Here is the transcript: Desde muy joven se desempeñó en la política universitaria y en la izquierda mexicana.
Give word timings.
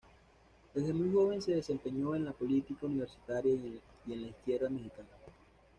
Desde 0.73 0.93
muy 0.93 1.13
joven 1.13 1.43
se 1.43 1.51
desempeñó 1.51 2.15
en 2.15 2.25
la 2.25 2.31
política 2.31 2.87
universitaria 2.87 3.53
y 3.53 3.79
en 4.11 4.21
la 4.23 4.29
izquierda 4.29 4.67
mexicana. 4.67 5.07